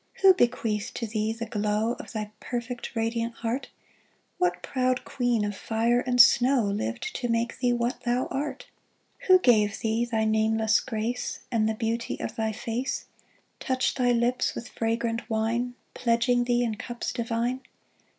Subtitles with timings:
[0.23, 3.69] Who bequeathed to thee the glow Of thy perfect, radiant heart?
[4.39, 8.65] What proud queen of fire and snow Lived to make thee what thou art?
[9.27, 14.55] Who gave thee thy nameless grace And the beauty of thy face, * Touched thy lips
[14.55, 17.61] with fragrant wine, Pledging thee in cups divine